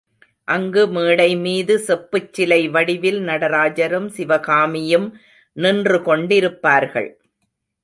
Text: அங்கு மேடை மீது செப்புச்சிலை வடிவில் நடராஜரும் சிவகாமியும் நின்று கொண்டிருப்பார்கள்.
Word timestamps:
அங்கு 0.47 0.83
மேடை 0.87 1.35
மீது 1.35 1.73
செப்புச்சிலை 1.87 2.69
வடிவில் 2.69 3.19
நடராஜரும் 3.19 4.09
சிவகாமியும் 4.09 5.07
நின்று 5.57 5.99
கொண்டிருப்பார்கள். 5.99 7.09